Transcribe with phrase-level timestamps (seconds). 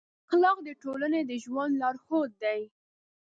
[0.27, 2.61] اخلاق د ټولنې د ژوند لارښود دي.